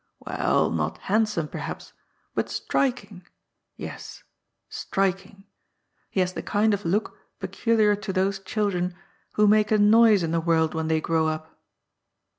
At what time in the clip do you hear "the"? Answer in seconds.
6.33-6.41, 10.31-10.41